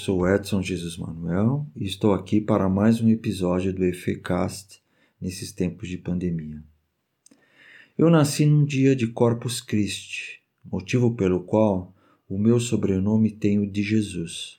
[0.00, 4.82] sou Edson Jesus Manuel e estou aqui para mais um episódio do EFECAST
[5.20, 6.64] nesses tempos de pandemia.
[7.98, 11.94] Eu nasci num dia de Corpus Christi, motivo pelo qual
[12.26, 14.58] o meu sobrenome tem o de Jesus.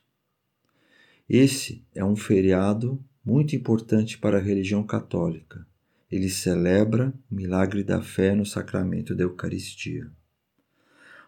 [1.28, 5.66] Esse é um feriado muito importante para a religião católica.
[6.12, 10.12] Ele celebra o milagre da fé no sacramento da Eucaristia.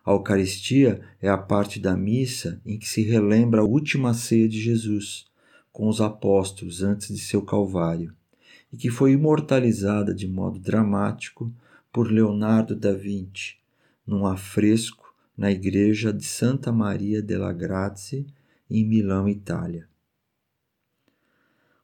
[0.05, 4.59] A Eucaristia é a parte da missa em que se relembra a última ceia de
[4.59, 5.25] Jesus
[5.71, 8.13] com os apóstolos antes de seu Calvário
[8.71, 11.53] e que foi imortalizada de modo dramático
[11.91, 13.55] por Leonardo da Vinci
[14.05, 18.27] num afresco na igreja de Santa Maria della Grazie
[18.69, 19.87] em Milão, Itália.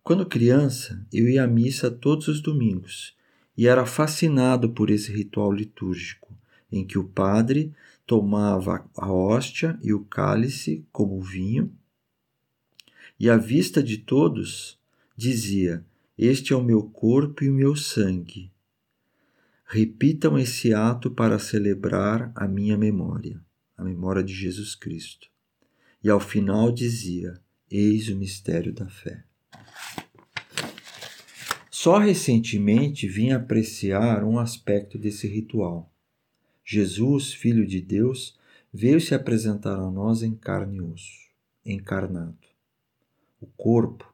[0.04, 3.16] Quando criança, eu ia à missa todos os domingos
[3.56, 6.34] e era fascinado por esse ritual litúrgico
[6.72, 7.74] em que o padre
[8.10, 11.72] tomava a hóstia e o cálice como vinho,
[13.20, 14.80] e à vista de todos
[15.16, 15.86] dizia:
[16.18, 18.52] Este é o meu corpo e o meu sangue.
[19.64, 23.40] Repitam esse ato para celebrar a minha memória,
[23.78, 25.30] a memória de Jesus Cristo.
[26.04, 29.24] E ao final dizia: Eis o mistério da fé.
[31.70, 35.94] Só recentemente vim apreciar um aspecto desse ritual.
[36.72, 38.38] Jesus, Filho de Deus,
[38.72, 41.28] veio se apresentar a nós em carne e osso,
[41.66, 42.38] encarnado.
[43.42, 44.14] O corpo,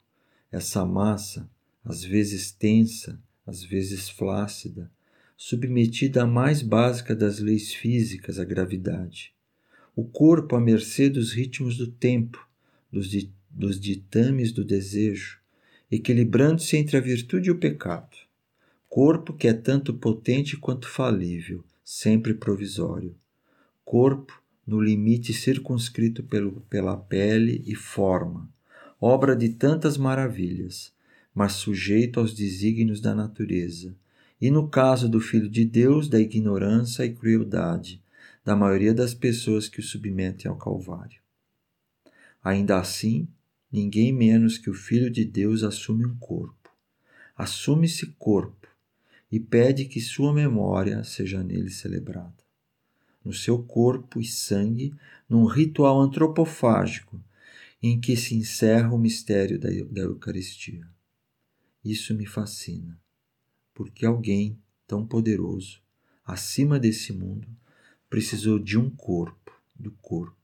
[0.49, 1.49] essa massa,
[1.83, 4.89] às vezes tensa, às vezes flácida,
[5.35, 9.33] submetida à mais básica das leis físicas, a gravidade.
[9.93, 12.47] O corpo à mercê dos ritmos do tempo,
[12.89, 15.41] dos, di dos ditames do desejo,
[15.91, 18.15] equilibrando-se entre a virtude e o pecado.
[18.87, 23.15] Corpo que é tanto potente quanto falível, sempre provisório.
[23.85, 28.49] Corpo no limite circunscrito pelo, pela pele e forma,
[28.99, 30.91] obra de tantas maravilhas,
[31.33, 33.95] mas sujeito aos desígnios da natureza,
[34.41, 38.01] e no caso do Filho de Deus, da ignorância e crueldade
[38.43, 41.19] da maioria das pessoas que o submetem ao Calvário.
[42.43, 43.27] Ainda assim,
[43.71, 46.69] ninguém menos que o Filho de Deus assume um corpo.
[47.35, 48.64] Assume-se corpo
[49.31, 52.43] e pede que sua memória seja nele celebrada.
[53.23, 54.93] No seu corpo e sangue,
[55.27, 57.21] num ritual antropofágico
[57.81, 60.87] em que se encerra o mistério da, da Eucaristia.
[61.83, 62.99] Isso me fascina,
[63.73, 65.81] porque alguém tão poderoso,
[66.23, 67.47] acima desse mundo,
[68.09, 70.35] precisou de um corpo, do corpo.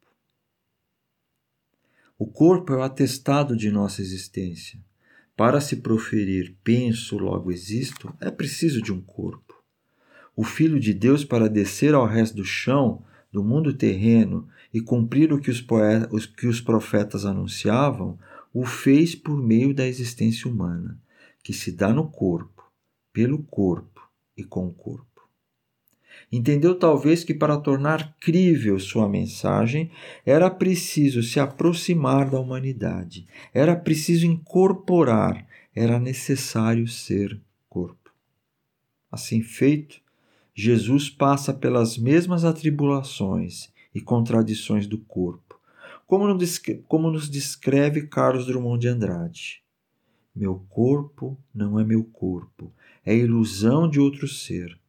[2.18, 4.80] O corpo é o atestado de nossa existência
[5.41, 9.56] para se proferir penso, logo existo, é preciso de um corpo.
[10.35, 15.34] O Filho de Deus, para descer ao resto do chão, do mundo terreno, e cumprir
[15.34, 18.19] o que os, poetas, que os profetas anunciavam,
[18.53, 21.01] o fez por meio da existência humana,
[21.44, 22.72] que se dá no corpo,
[23.12, 24.07] pelo corpo
[24.38, 25.10] e com o corpo.
[26.31, 29.91] Entendeu talvez que para tornar crível sua mensagem
[30.25, 35.45] era preciso se aproximar da humanidade, era preciso incorporar,
[35.75, 37.39] era necessário ser
[37.69, 38.11] corpo.
[39.11, 40.00] Assim feito,
[40.55, 45.59] Jesus passa pelas mesmas atribulações e contradições do corpo,
[46.07, 49.61] como nos descreve Carlos Drummond de Andrade.
[50.33, 52.71] Meu corpo não é meu corpo,
[53.05, 54.81] é ilusão de outro ser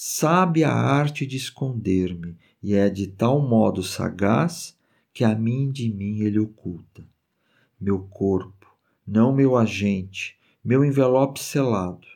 [0.00, 4.78] sabe a arte de esconder-me e é de tal modo sagaz
[5.12, 7.04] que a mim de mim ele oculta.
[7.80, 8.72] Meu corpo,
[9.04, 12.06] não meu agente, meu envelope selado,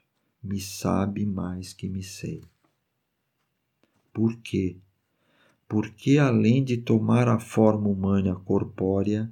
[0.41, 2.45] me sabe mais que me sei.
[4.13, 4.77] Por quê?
[5.67, 9.29] Porque além de tomar a forma humana corpórea,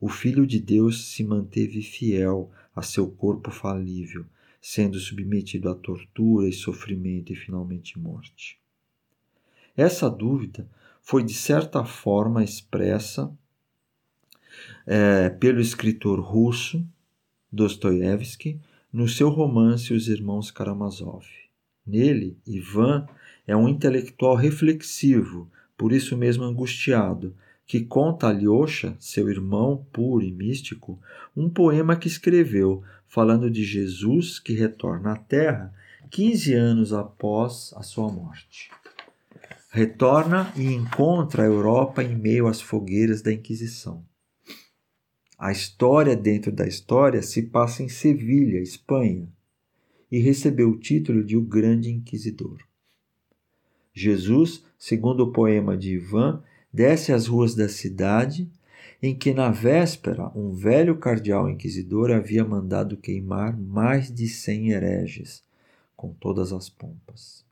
[0.00, 4.24] o Filho de Deus se manteve fiel a seu corpo falível,
[4.60, 8.58] sendo submetido a tortura e sofrimento e finalmente morte.
[9.76, 10.68] Essa dúvida
[11.02, 13.32] foi de certa forma expressa
[14.86, 16.84] é, pelo escritor russo
[17.50, 18.60] Dostoiévski
[18.92, 21.24] no seu romance Os Irmãos Karamazov.
[21.86, 23.06] Nele, Ivan
[23.46, 27.34] é um intelectual reflexivo, por isso mesmo angustiado,
[27.66, 30.98] que conta a Alyosha, seu irmão puro e místico,
[31.36, 35.74] um poema que escreveu falando de Jesus que retorna à Terra
[36.10, 38.70] 15 anos após a sua morte.
[39.70, 44.04] Retorna e encontra a Europa em meio às fogueiras da Inquisição.
[45.38, 49.28] A história dentro da história se passa em Sevilha, Espanha,
[50.10, 52.58] e recebeu o título de O Grande Inquisidor.
[53.92, 58.50] Jesus, segundo o poema de Ivan, desce as ruas da cidade
[59.02, 65.42] em que na véspera um velho cardeal inquisidor havia mandado queimar mais de cem hereges,
[65.96, 67.44] com todas as pompas.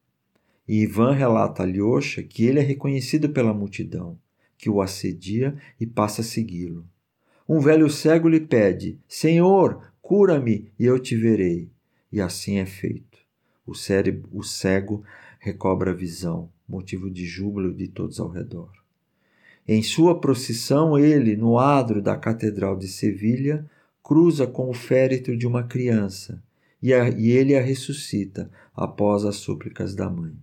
[0.66, 4.19] E Ivan relata a Lyosha que ele é reconhecido pela multidão,
[4.58, 6.84] que o assedia e passa a segui-lo.
[7.48, 11.70] Um velho cego lhe pede: Senhor, cura-me e eu te verei.
[12.10, 13.19] E assim é feito.
[13.64, 15.04] O, cérebro, o cego
[15.38, 18.70] recobra a visão, motivo de júbilo de todos ao redor.
[19.69, 23.69] Em sua procissão, ele, no adro da Catedral de Sevilha,
[24.03, 26.41] cruza com o féretro de uma criança
[26.81, 30.35] e, a, e ele a ressuscita após as súplicas da mãe.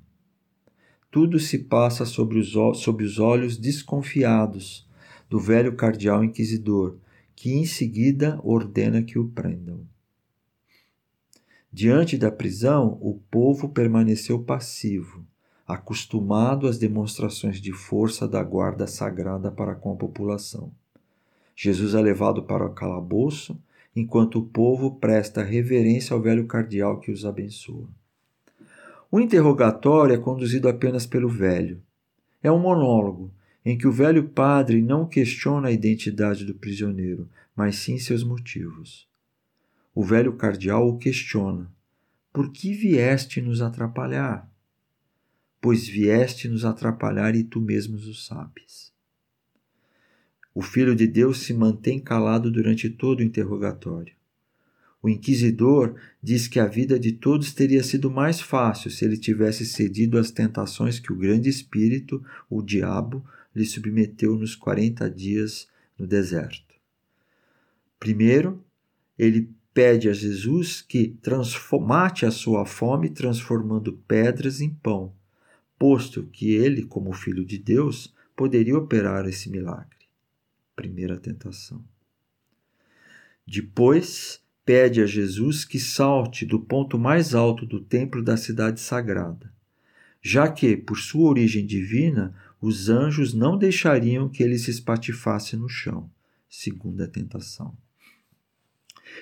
[1.10, 4.86] Tudo se passa sobre os, sob os olhos desconfiados
[5.30, 6.98] do velho cardeal inquisidor,
[7.36, 9.88] que em seguida ordena que o prendam.
[11.72, 15.26] Diante da prisão, o povo permaneceu passivo,
[15.68, 20.72] acostumado às demonstrações de força da guarda sagrada para com a população.
[21.56, 23.58] Jesus é levado para o calabouço,
[23.96, 27.88] enquanto o povo presta reverência ao velho cardeal que os abençoa.
[29.12, 31.82] O interrogatório é conduzido apenas pelo velho.
[32.42, 33.32] É um monólogo
[33.64, 39.08] em que o velho padre não questiona a identidade do prisioneiro, mas sim seus motivos.
[39.96, 41.72] O velho cardeal o questiona:
[42.34, 44.50] Por que vieste nos atrapalhar?
[45.64, 48.92] Pois vieste nos atrapalhar e tu mesmos o sabes.
[50.54, 54.14] O Filho de Deus se mantém calado durante todo o interrogatório.
[55.02, 59.66] O inquisidor diz que a vida de todos teria sido mais fácil se ele tivesse
[59.66, 63.26] cedido às tentações que o grande espírito, o diabo,
[63.56, 66.76] lhe submeteu nos 40 dias no deserto.
[67.98, 68.62] Primeiro,
[69.18, 71.16] ele pede a Jesus que
[71.82, 75.14] mate a sua fome transformando pedras em pão,
[75.84, 80.08] posto que ele, como filho de Deus, poderia operar esse milagre.
[80.78, 81.84] Primeira tentação.
[83.46, 89.54] Depois, pede a Jesus que salte do ponto mais alto do templo da cidade sagrada,
[90.22, 95.68] já que, por sua origem divina, os anjos não deixariam que ele se espatifasse no
[95.68, 96.10] chão,
[96.50, 97.76] segunda tentação.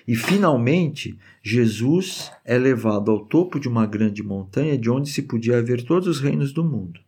[0.08, 5.62] E finalmente, Jesus é levado ao topo de uma grande montanha de onde se podia
[5.62, 7.00] ver todos os reinos do mundo.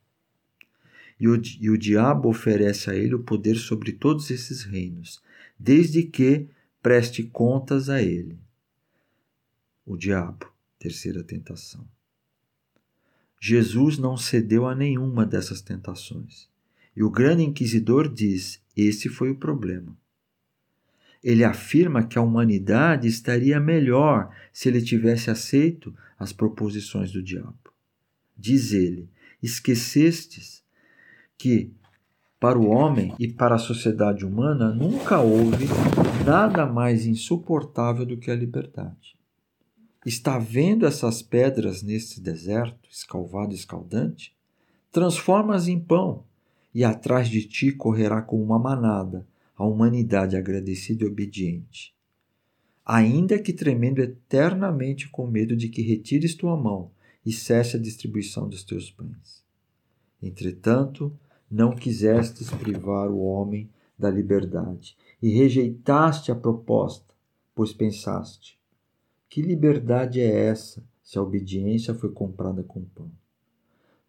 [1.19, 5.21] E o, e o diabo oferece a ele o poder sobre todos esses reinos,
[5.57, 6.47] desde que
[6.81, 8.38] preste contas a ele.
[9.85, 11.88] O diabo, terceira tentação.
[13.39, 16.47] Jesus não cedeu a nenhuma dessas tentações.
[16.95, 19.97] E o grande inquisidor diz: esse foi o problema.
[21.23, 27.71] Ele afirma que a humanidade estaria melhor se ele tivesse aceito as proposições do diabo.
[28.37, 29.09] Diz ele:
[29.41, 30.63] esquecestes
[31.37, 31.71] que
[32.39, 35.65] para o homem e para a sociedade humana nunca houve
[36.25, 39.15] nada mais insuportável do que a liberdade.
[40.05, 44.35] Está vendo essas pedras nesse deserto, escalvado e escaldante?
[44.91, 46.25] Transforma-as em pão,
[46.75, 49.25] e atrás de ti correrá como uma manada
[49.63, 51.95] a humanidade agradecida e obediente.
[52.86, 56.92] Ainda que tremendo eternamente com medo de que retires tua mão
[57.26, 59.42] e cesse a distribuição dos teus pães.
[60.21, 61.18] Entretanto,
[61.49, 67.14] não quisestes privar o homem da liberdade e rejeitaste a proposta,
[67.56, 68.59] pois pensaste:
[69.30, 73.09] que liberdade é essa se a obediência foi comprada com pão?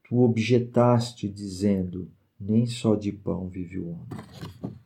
[0.02, 4.83] Tu objetaste, dizendo: Nem só de pão vive o homem.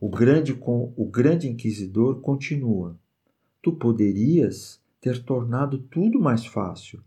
[0.00, 2.98] O grande, o grande inquisidor continua:
[3.62, 7.02] Tu poderias ter tornado tudo mais fácil,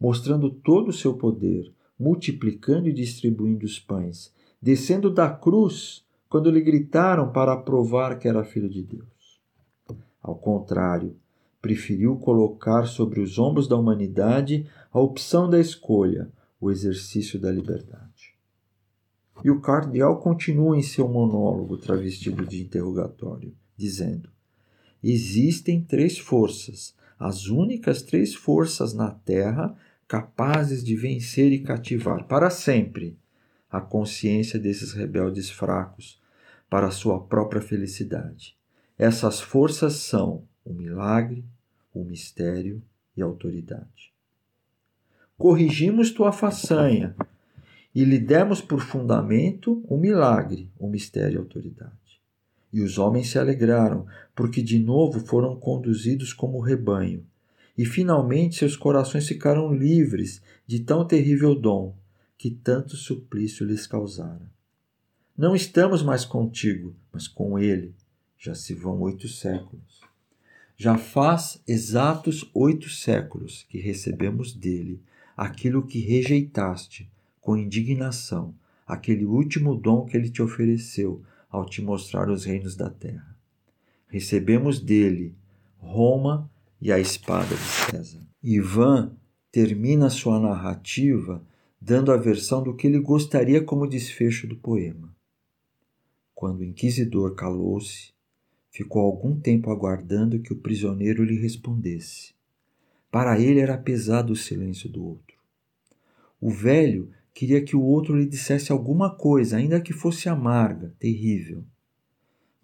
[0.00, 6.62] mostrando todo o seu poder, multiplicando e distribuindo os pães, descendo da cruz quando lhe
[6.62, 9.42] gritaram para provar que era filho de Deus.
[10.22, 11.16] Ao contrário,
[11.60, 18.07] preferiu colocar sobre os ombros da humanidade a opção da escolha, o exercício da liberdade.
[19.44, 24.28] E o cardeal continua em seu monólogo travestido de interrogatório, dizendo:
[25.02, 29.76] Existem três forças, as únicas três forças na Terra
[30.06, 33.18] capazes de vencer e cativar para sempre
[33.70, 36.20] a consciência desses rebeldes fracos
[36.70, 38.56] para sua própria felicidade.
[38.98, 41.44] Essas forças são o milagre,
[41.94, 42.82] o mistério
[43.16, 44.12] e a autoridade.
[45.36, 47.14] Corrigimos tua façanha
[47.94, 51.92] e lhe demos por fundamento o milagre, o mistério e a autoridade.
[52.72, 57.24] E os homens se alegraram, porque de novo foram conduzidos como rebanho.
[57.76, 61.94] E finalmente seus corações ficaram livres de tão terrível dom
[62.36, 64.50] que tanto suplício lhes causara.
[65.36, 67.94] Não estamos mais contigo, mas com ele.
[68.38, 70.00] Já se vão oito séculos.
[70.76, 75.00] Já faz exatos oito séculos que recebemos dele
[75.36, 77.10] aquilo que rejeitaste
[77.48, 78.54] com indignação,
[78.86, 83.34] aquele último dom que ele te ofereceu ao te mostrar os reinos da terra.
[84.06, 85.34] Recebemos dele
[85.78, 88.20] Roma e a espada de César.
[88.42, 89.16] Ivan
[89.50, 91.42] termina sua narrativa
[91.80, 95.16] dando a versão do que ele gostaria como desfecho do poema.
[96.34, 98.12] Quando o inquisidor calou-se,
[98.70, 102.34] ficou algum tempo aguardando que o prisioneiro lhe respondesse.
[103.10, 105.38] Para ele era pesado o silêncio do outro.
[106.38, 111.64] O velho queria que o outro lhe dissesse alguma coisa, ainda que fosse amarga, terrível.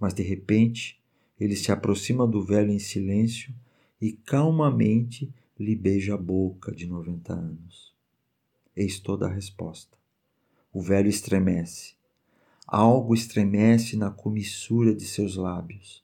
[0.01, 1.01] Mas de repente,
[1.39, 3.55] ele se aproxima do velho em silêncio
[4.01, 7.95] e calmamente lhe beija a boca de noventa anos.
[8.75, 9.97] Eis toda a resposta.
[10.73, 11.95] O velho estremece.
[12.67, 16.03] Algo estremece na comissura de seus lábios.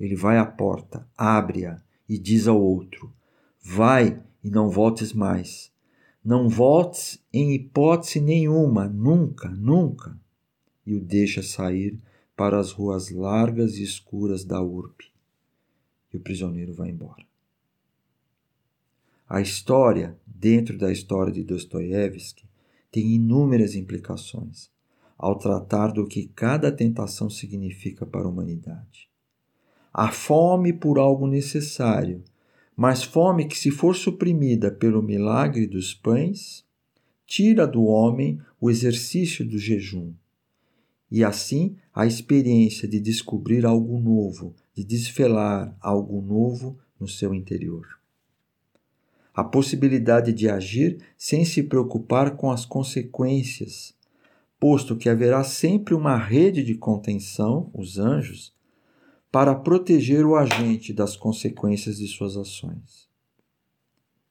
[0.00, 3.14] Ele vai à porta, abre-a e diz ao outro:
[3.62, 5.71] Vai e não voltes mais.
[6.24, 10.16] Não voltes em hipótese nenhuma, nunca, nunca.
[10.86, 11.98] E o deixa sair
[12.36, 15.12] para as ruas largas e escuras da urbe.
[16.12, 17.24] E o prisioneiro vai embora.
[19.28, 22.44] A história, dentro da história de Dostoiévski,
[22.90, 24.70] tem inúmeras implicações
[25.16, 29.08] ao tratar do que cada tentação significa para a humanidade.
[29.92, 32.22] A fome por algo necessário,
[32.76, 36.64] mas fome que, se for suprimida pelo milagre dos pães,
[37.26, 40.12] tira do homem o exercício do jejum,
[41.10, 47.86] e assim a experiência de descobrir algo novo, de desvelar algo novo no seu interior.
[49.34, 53.94] A possibilidade de agir sem se preocupar com as consequências,
[54.60, 58.54] posto que haverá sempre uma rede de contenção, os anjos,
[59.32, 63.08] para proteger o agente das consequências de suas ações.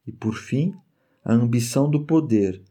[0.05, 0.75] E por fim,
[1.25, 2.61] a ambição do poder,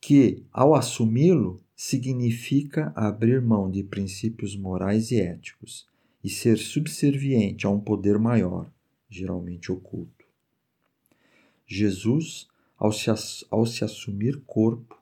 [0.00, 5.88] que, ao assumi-lo, significa abrir mão de princípios morais e éticos
[6.22, 8.70] e ser subserviente a um poder maior,
[9.10, 10.24] geralmente oculto.
[11.66, 12.46] Jesus,
[12.78, 13.10] ao se,
[13.50, 14.96] ao se assumir corpo,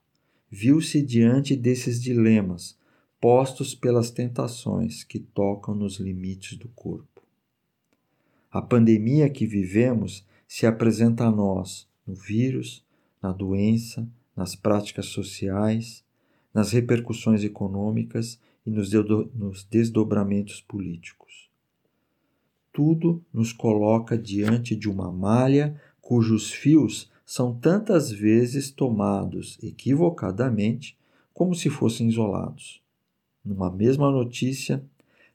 [0.50, 2.78] viu-se diante desses dilemas
[3.24, 7.22] postos pelas tentações que tocam nos limites do corpo.
[8.50, 12.84] A pandemia que vivemos se apresenta a nós no vírus,
[13.22, 16.04] na doença, nas práticas sociais,
[16.52, 18.90] nas repercussões econômicas e nos,
[19.70, 21.48] desdobramentos políticos.
[22.74, 30.94] Tudo nos coloca diante de uma malha cujos fios são tantas vezes tomados equivocadamente
[31.32, 32.83] como se fossem isolados.
[33.44, 34.82] Numa mesma notícia,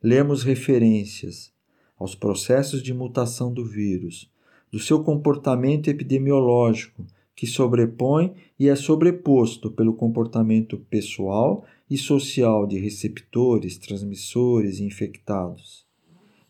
[0.01, 1.51] lemos referências
[1.97, 4.31] aos processos de mutação do vírus,
[4.71, 12.77] do seu comportamento epidemiológico que sobrepõe e é sobreposto pelo comportamento pessoal e social de
[12.77, 15.85] receptores, transmissores e infectados.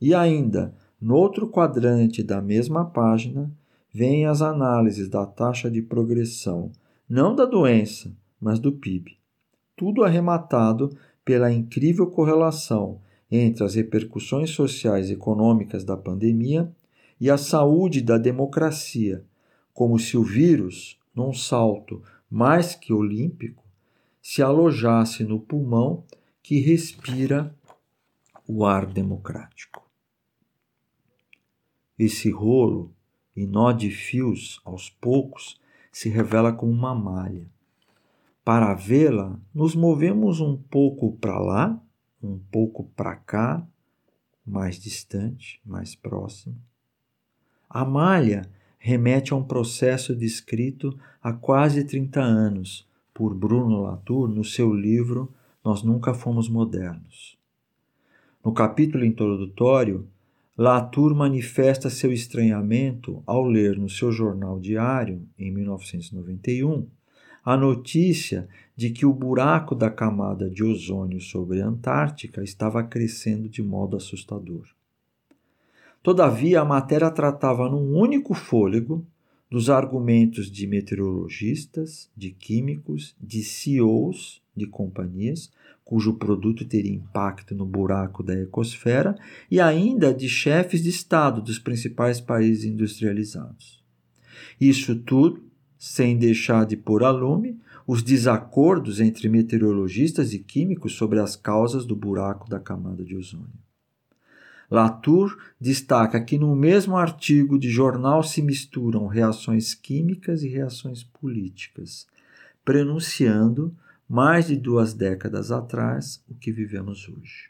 [0.01, 3.51] E ainda, no outro quadrante da mesma página,
[3.93, 6.71] vêm as análises da taxa de progressão,
[7.07, 8.11] não da doença,
[8.41, 9.17] mas do PIB.
[9.75, 10.89] Tudo arrematado
[11.29, 16.74] pela incrível correlação entre as repercussões sociais e econômicas da pandemia
[17.21, 19.24] e a saúde da democracia
[19.71, 23.63] como se o vírus, num salto mais que olímpico,
[24.19, 26.03] se alojasse no pulmão
[26.41, 27.55] que respira
[28.48, 29.88] o ar democrático.
[31.95, 32.91] Esse rolo
[33.36, 37.45] e nó de fios, aos poucos, se revela como uma malha.
[38.49, 41.79] Para vê-la, nos movemos um pouco para lá,
[42.19, 43.63] um pouco para cá,
[44.43, 46.55] mais distante, mais próximo.
[47.69, 54.43] A malha remete a um processo descrito há quase 30 anos por Bruno Latour no
[54.43, 55.31] seu livro
[55.63, 57.37] Nós Nunca Fomos Modernos.
[58.43, 60.07] No capítulo introdutório,
[60.57, 66.87] Latour manifesta seu estranhamento ao ler no seu jornal diário, em 1991,
[67.49, 73.49] a notícia de que o buraco da camada de ozônio sobre a Antártica estava crescendo
[73.49, 74.67] de modo assustador.
[76.03, 79.03] Todavia, a matéria tratava num único fôlego
[79.49, 85.51] dos argumentos de meteorologistas, de químicos, de CEOs de companhias,
[85.83, 89.17] cujo produto teria impacto no buraco da ecosfera,
[89.49, 93.83] e ainda de chefes de Estado dos principais países industrializados.
[94.61, 95.48] Isso tudo
[95.79, 97.57] sem deixar de pôr a lume
[97.88, 103.48] os desacordos entre meteorologistas e químicos sobre as causas do buraco da camada de ozônio.
[104.69, 112.05] Latour destaca que no mesmo artigo de jornal se misturam reações químicas e reações políticas,
[112.63, 113.75] prenunciando,
[114.07, 117.50] mais de duas décadas atrás, o que vivemos hoje.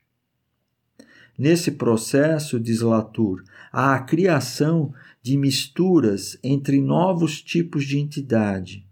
[1.39, 4.93] Nesse processo, diz Latour, há a criação
[5.23, 8.85] de misturas entre novos tipos de entidade,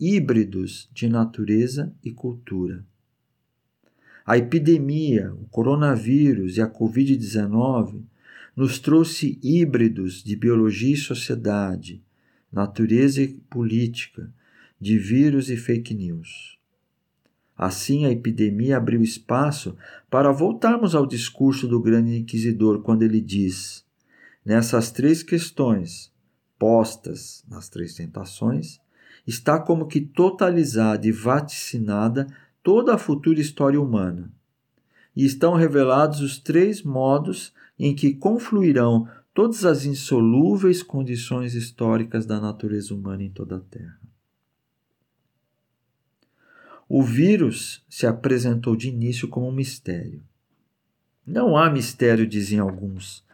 [0.00, 2.84] híbridos de natureza e cultura
[4.26, 8.02] a epidemia, o coronavírus e a Covid-19
[8.56, 12.02] nos trouxe híbridos de biologia e sociedade,
[12.52, 14.28] natureza e política,
[14.80, 16.55] de vírus e fake news.
[17.56, 19.76] Assim, a epidemia abriu espaço
[20.10, 23.84] para voltarmos ao discurso do grande inquisidor quando ele diz:
[24.44, 26.12] nessas três questões
[26.58, 28.80] postas nas três tentações,
[29.26, 32.26] está como que totalizada e vaticinada
[32.62, 34.30] toda a futura história humana.
[35.14, 42.40] E estão revelados os três modos em que confluirão todas as insolúveis condições históricas da
[42.40, 44.00] natureza humana em toda a Terra.
[46.88, 50.22] O vírus se apresentou de início como um mistério.
[51.26, 53.24] Não há mistério, dizem alguns.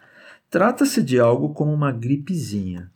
[0.49, 2.91] Trata-se de algo como uma gripezinha,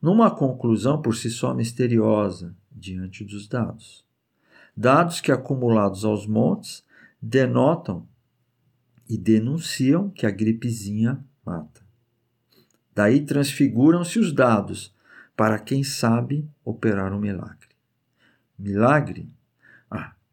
[0.00, 4.06] numa conclusão por si só misteriosa diante dos dados
[4.76, 6.84] dados que acumulados aos montes
[7.20, 8.06] denotam
[9.08, 11.80] e denunciam que a gripezinha mata.
[12.94, 14.94] Daí transfiguram-se os dados
[15.36, 17.68] para quem sabe operar um milagre.
[18.58, 19.28] Milagre?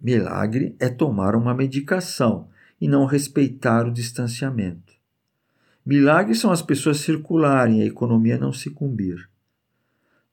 [0.04, 4.92] Milagre é tomar uma medicação e não respeitar o distanciamento.
[5.86, 9.30] Milagres são as pessoas circularem e a economia não sucumbir.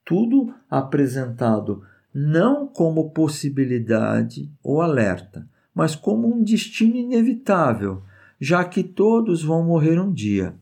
[0.05, 8.03] Tudo apresentado não como possibilidade ou alerta, mas como um destino inevitável,
[8.40, 10.53] já que todos vão morrer um dia.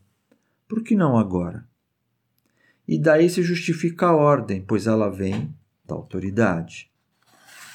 [0.68, 1.66] Por que não agora?
[2.87, 5.50] E daí se justifica a ordem, pois ela vem
[5.87, 6.90] da autoridade.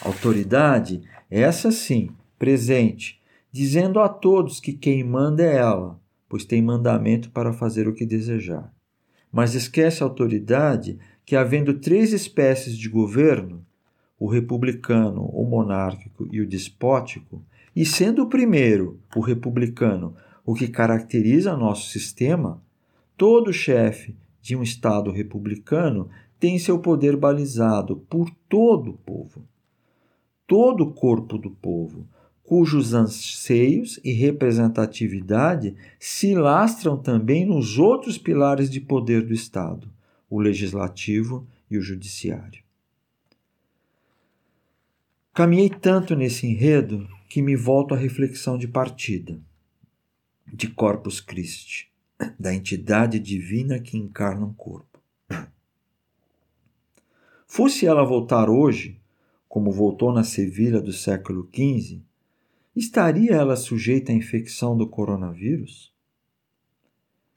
[0.04, 7.30] Autoridade, essa sim, presente, dizendo a todos que quem manda é ela, pois tem mandamento
[7.30, 8.70] para fazer o que desejar.
[9.32, 13.66] Mas esquece a autoridade que, havendo três espécies de governo,
[14.20, 17.42] o republicano, o monárquico e o despótico,
[17.74, 22.62] e sendo o primeiro, o republicano, o que caracteriza nosso sistema,
[23.16, 29.48] todo chefe de um Estado republicano tem seu poder balizado por todo o povo,
[30.54, 32.08] todo o corpo do povo,
[32.44, 39.92] cujos anseios e representatividade se lastram também nos outros pilares de poder do Estado,
[40.30, 42.64] o legislativo e o judiciário.
[45.34, 49.42] Caminhei tanto nesse enredo que me volto à reflexão de partida,
[50.46, 51.92] de Corpus Christi,
[52.40, 55.02] da entidade divina que encarna um corpo.
[57.48, 59.02] Fosse ela voltar hoje,
[59.54, 62.02] como voltou na Sevilha do século XV,
[62.76, 65.94] estaria ela sujeita à infecção do coronavírus?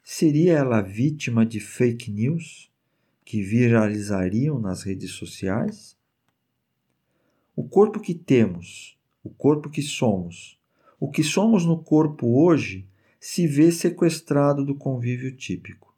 [0.02, 2.72] Seria ela vítima de fake news
[3.22, 5.94] que viralizariam nas redes sociais?
[7.54, 10.58] O corpo que temos, o corpo que somos,
[10.98, 12.88] o que somos no corpo hoje
[13.20, 15.94] se vê sequestrado do convívio típico.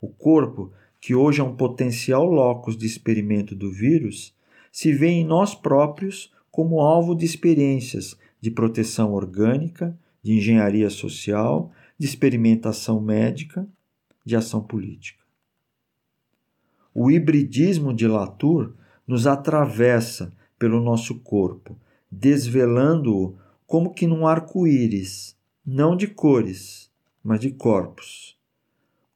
[0.00, 4.33] O corpo, que hoje é um potencial locus de experimento do vírus,
[4.74, 11.70] se vê em nós próprios como alvo de experiências de proteção orgânica, de engenharia social,
[11.96, 13.68] de experimentação médica,
[14.24, 15.22] de ação política.
[16.92, 18.74] O hibridismo de Latour
[19.06, 21.78] nos atravessa pelo nosso corpo,
[22.10, 26.90] desvelando-o como que num arco-íris, não de cores,
[27.22, 28.36] mas de corpos.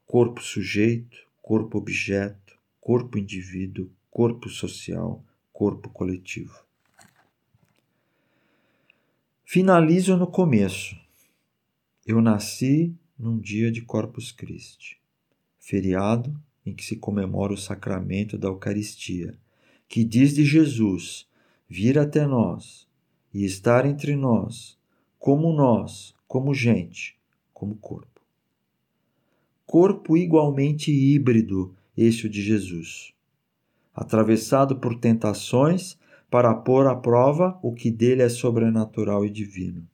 [0.07, 5.25] Corpo sujeito, corpo objeto, corpo indivíduo, corpo social,
[5.59, 6.57] corpo coletivo.
[9.45, 10.97] Finalizo no começo.
[12.07, 15.01] Eu nasci num dia de Corpus Christi,
[15.59, 19.37] feriado em que se comemora o sacramento da Eucaristia,
[19.89, 21.27] que diz de Jesus
[21.69, 22.87] vir até nós
[23.35, 24.79] e estar entre nós,
[25.19, 27.19] como nós, como gente,
[27.53, 28.23] como corpo.
[29.67, 33.13] Corpo igualmente híbrido, este o de Jesus,
[33.99, 35.99] atravessado por tentações
[36.31, 39.85] para pôr à prova o que dele é sobrenatural e divino.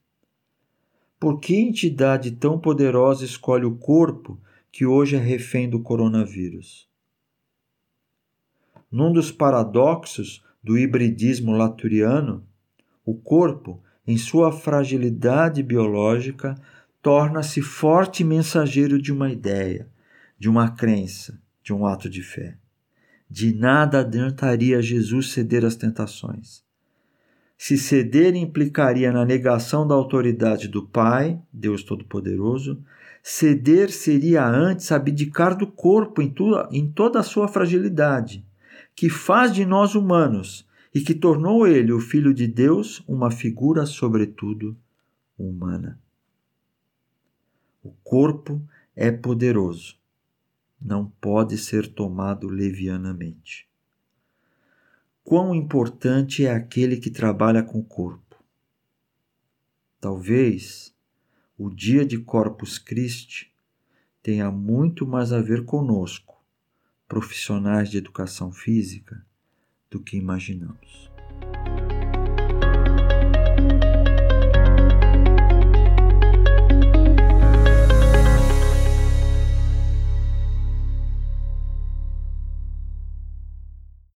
[1.18, 4.38] Por que entidade tão poderosa escolhe o corpo
[4.70, 6.86] que hoje é refém do coronavírus?
[8.92, 12.46] Num dos paradoxos do hibridismo laturiano,
[13.06, 16.54] o corpo, em sua fragilidade biológica,
[17.00, 19.88] torna-se forte mensageiro de uma ideia,
[20.38, 22.58] de uma crença, de um ato de fé.
[23.28, 26.62] De nada adiantaria Jesus ceder às tentações.
[27.56, 32.82] Se ceder implicaria na negação da autoridade do Pai, Deus Todo-Poderoso,
[33.22, 38.44] ceder seria antes abdicar do corpo em, tua, em toda a sua fragilidade,
[38.94, 43.86] que faz de nós humanos e que tornou ele, o Filho de Deus, uma figura,
[43.86, 44.76] sobretudo,
[45.38, 45.98] humana.
[47.82, 48.62] O corpo
[48.94, 49.96] é poderoso,
[50.84, 53.66] não pode ser tomado levianamente.
[55.24, 58.44] Quão importante é aquele que trabalha com o corpo.
[59.98, 60.94] Talvez
[61.56, 63.50] o dia de Corpus Christi
[64.22, 66.44] tenha muito mais a ver conosco,
[67.08, 69.24] profissionais de educação física,
[69.90, 71.10] do que imaginamos.